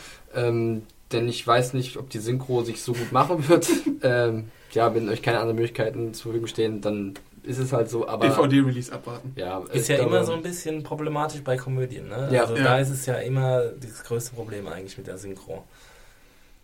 [0.48, 3.68] Ähm, denn ich weiß nicht, ob die Synchro sich so gut machen wird.
[4.02, 7.14] ähm, ja, wenn euch keine anderen Möglichkeiten zur Verfügung stehen, dann
[7.44, 8.28] ist es halt so, aber...
[8.30, 9.34] DVD-Release abwarten.
[9.36, 12.30] Ja, Ist ja glaube- immer so ein bisschen problematisch bei Komödien, ne?
[12.32, 12.42] Ja.
[12.44, 12.64] also Ja.
[12.64, 15.64] da ist es ja immer das größte Problem eigentlich mit der Synchro.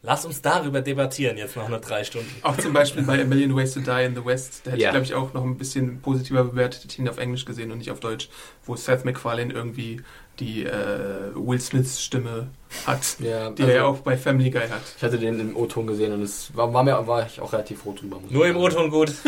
[0.08, 2.34] Lass uns darüber debattieren jetzt noch nur drei Stunden.
[2.42, 4.62] Auch zum Beispiel bei A Million Ways to Die in the West.
[4.64, 4.88] Da hätte Ja.
[4.88, 6.84] ich, glaube ich, auch noch ein bisschen positiver bewertet.
[6.86, 8.30] Hätte ich ihn auf Englisch gesehen und nicht auf Deutsch.
[8.66, 10.02] Wo Seth MacFarlane irgendwie
[10.40, 12.48] die äh, Will Smiths Stimme
[12.86, 13.02] hat.
[13.20, 14.82] Ja, Die also- er ja auch bei Family Guy hat.
[14.96, 17.82] Ich hatte den im O-Ton gesehen und es war, war, mir, war ich auch relativ
[17.82, 18.22] froh drüber.
[18.30, 18.56] Nur im.
[18.56, 19.12] O-Ton gut.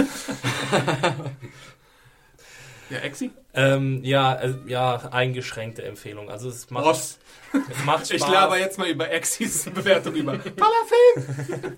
[2.90, 3.30] Ja, Exi?
[3.54, 6.30] Ähm, ja, äh, ja, eingeschränkte Empfehlung.
[6.30, 7.20] Also es macht, Ross.
[7.54, 8.12] es macht Spaß.
[8.12, 10.34] Ich laber jetzt mal über Exis Bewertung über.
[10.34, 11.78] Toller Film!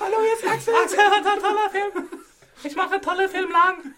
[0.00, 0.74] Hallo, hier ist Axel.
[0.74, 2.08] Axel hat ein toller Film.
[2.64, 3.94] Ich mache tolle Film lang.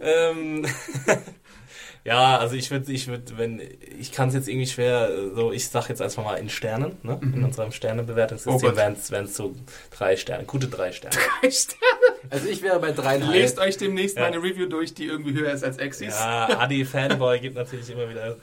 [0.00, 0.66] ähm,
[2.04, 3.60] ja, also ich würde, ich würde, wenn,
[3.98, 7.18] ich kann es jetzt irgendwie schwer, so, ich sag jetzt einfach mal in Sternen, ne?
[7.22, 8.76] In unserem Oh Sternebewertungssystem Gott.
[9.10, 9.54] wären es so
[9.90, 11.16] drei Sterne, gute drei Sterne.
[12.30, 13.34] Also ich wäre bei dreieinhalb.
[13.34, 14.22] Lest euch demnächst Ja.
[14.22, 16.14] meine Review durch, die irgendwie höher ist als Exis.
[16.18, 18.36] Ja, Adi Fanboy gibt natürlich immer wieder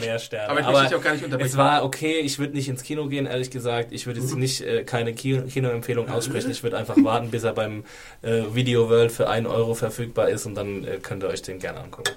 [0.00, 0.48] mehr Sterne.
[0.50, 1.50] Aber ich möchte dich auch gar nicht unterbrechen.
[1.50, 3.92] Es war okay, ich würde nicht ins Kino gehen, ehrlich gesagt.
[3.92, 6.50] Ich würde jetzt nicht äh, keine Ki- Kinoempfehlung aussprechen.
[6.50, 7.84] Ich würde einfach warten, bis er beim
[8.22, 11.60] äh, Video World für 1 Euro verfügbar ist und dann äh, könnt ihr euch den
[11.60, 12.10] gerne angucken.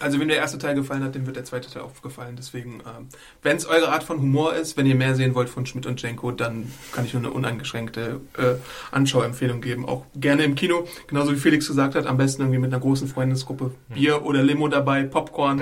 [0.00, 2.36] Also wenn der erste Teil gefallen hat, dem wird der zweite Teil auch gefallen.
[2.36, 3.08] Deswegen, ähm,
[3.42, 6.00] wenn es eure Art von Humor ist, wenn ihr mehr sehen wollt von Schmidt und
[6.00, 8.54] Jenko, dann kann ich nur eine uneingeschränkte äh,
[8.92, 9.86] Anschauempfehlung geben.
[9.86, 13.08] Auch gerne im Kino, genauso wie Felix gesagt hat, am besten irgendwie mit einer großen
[13.08, 15.60] Freundesgruppe Bier oder Limo dabei, Popcorn,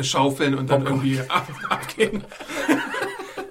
[0.00, 2.24] schaufeln und dann irgendwie ab, abgehen.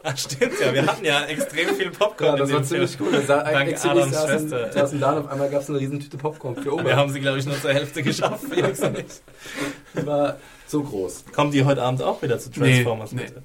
[0.06, 2.32] Ah, stimmt ja, wir hatten ja extrem viel Popcorn.
[2.32, 3.10] Ja, das in war dem ziemlich Film.
[3.14, 3.24] cool.
[3.26, 4.72] Da Dank Adams saßen, Schwester.
[4.74, 6.84] saßen da und auf einmal gab es eine riesen Tüte Popcorn für Oma.
[6.84, 8.44] Wir haben sie, glaube ich, nur zur Hälfte geschafft.
[8.52, 10.38] Die war
[10.68, 11.24] so groß.
[11.34, 13.14] Kommen die heute Abend auch wieder zu Transformers?
[13.14, 13.44] Nee, bitte?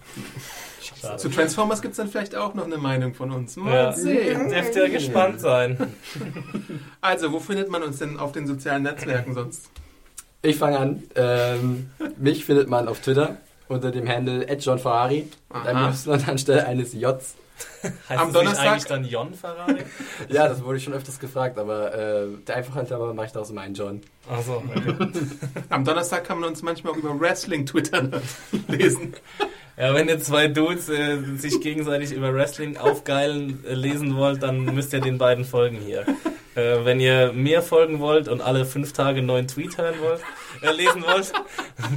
[1.01, 1.17] Schade.
[1.19, 3.55] Zu Transformers gibt es dann vielleicht auch noch eine Meinung von uns.
[3.57, 3.93] Mal Ja.
[3.93, 4.49] sehen.
[4.49, 5.79] Dürft ihr gespannt sein.
[7.01, 9.71] Also, wo findet man uns denn auf den sozialen Netzwerken sonst?
[10.43, 11.03] Ich fange an.
[11.15, 13.37] Ähm, mich findet man auf Twitter
[13.69, 15.65] unter dem Handle @johnferrari mit Aha.
[15.65, 17.35] einem Y anstelle eines Js.
[18.09, 19.83] Heißt Am es Donnerstag- nicht eigentlich dann Jon Ferrari?
[20.29, 23.51] Ja, das wurde ich schon öfters gefragt, aber äh, der Einfachheit aber mache ich daraus
[23.51, 24.01] immer einen John.
[24.31, 24.95] Achso, okay.
[25.69, 28.13] Am Donnerstag kann man uns manchmal auch über Wrestling twittern
[28.69, 29.15] lesen.
[29.77, 34.61] Ja, wenn ihr zwei Dudes äh, sich gegenseitig über Wrestling aufgeilen äh, lesen wollt, dann
[34.65, 36.05] müsst ihr den beiden folgen hier.
[36.59, 40.21] Äh, wenn ihr mir folgen wollt und alle fünf Tage einen neuen Tweet hören wollt,
[40.61, 41.33] äh, lesen wollt,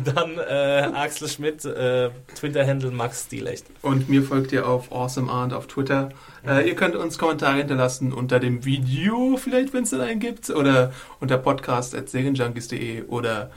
[0.15, 3.65] dann äh, Axel Schmidt, äh, Twitter-Handle Max Stilecht.
[3.81, 6.09] Und mir folgt ihr auf Awesome Art auf Twitter.
[6.45, 10.51] Äh, ihr könnt uns Kommentare hinterlassen unter dem Video, vielleicht, wenn es dann einen gibt,
[10.51, 13.49] oder unter podcast.serienjunkies.de oder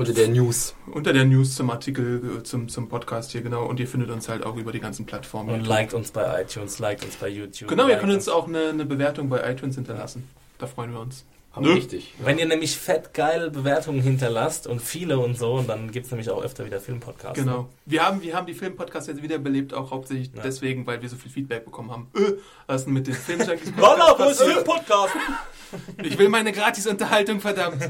[0.00, 0.74] Unter der News.
[0.92, 3.66] unter der News zum Artikel, äh, zum, zum Podcast hier, genau.
[3.66, 5.54] Und ihr findet uns halt auch über die ganzen Plattformen.
[5.54, 7.68] Und liked uns bei iTunes, liked uns bei YouTube.
[7.68, 10.28] Genau, ihr könnt uns auch eine, eine Bewertung bei iTunes hinterlassen.
[10.58, 11.24] Da freuen wir uns.
[11.52, 11.72] Aber Nö.
[11.72, 12.14] richtig.
[12.24, 16.12] Wenn ihr nämlich fett geile Bewertungen hinterlasst und viele und so, und dann gibt es
[16.12, 17.36] nämlich auch öfter wieder Filmpodcasts.
[17.40, 17.68] Genau.
[17.86, 20.42] Wir haben, wir haben die Filmpodcasts jetzt wiederbelebt, auch hauptsächlich Ja.
[20.44, 22.06] deswegen, weil wir so viel Feedback bekommen haben.
[22.14, 22.34] Äh,
[22.68, 24.40] was ist denn mit den Filmjunkies Lala, wo ist?
[24.42, 25.14] Filmpodcast?
[26.02, 27.82] Ich will meine Gratis-Unterhaltung, verdammt.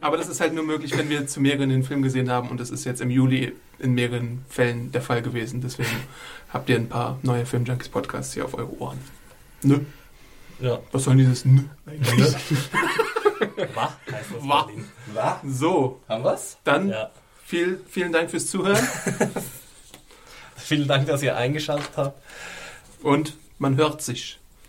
[0.00, 2.60] Aber das ist halt nur möglich, wenn wir zu mehreren den Film gesehen haben und
[2.60, 5.60] das ist jetzt im Juli in mehreren Fällen der Fall gewesen.
[5.60, 5.90] Deswegen
[6.52, 8.98] habt ihr ein paar neue Filmjunkies-Podcasts hier auf eure Ohren.
[9.62, 9.80] Nö.
[10.60, 10.78] Ja.
[10.92, 12.34] Was soll denn dieses Nö eigentlich?
[13.74, 14.66] Wach heißt das Wach.
[14.66, 14.84] Berlin.
[15.14, 15.36] Was?
[15.44, 16.56] So, Haben wir's?
[16.64, 17.10] dann Ja.
[17.44, 18.78] viel, vielen Dank fürs Zuhören
[20.56, 22.22] Vielen Dank, dass ihr eingeschaltet habt.
[23.02, 24.38] und man hört sich.